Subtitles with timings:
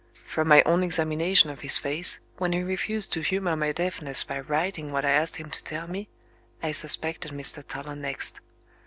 [0.25, 4.39] From my own examination of his face, when he refused to humor my deafness by
[4.39, 6.07] writing what I asked him to tell me,
[6.63, 7.63] I suspected Mr.
[7.63, 8.41] Toller next.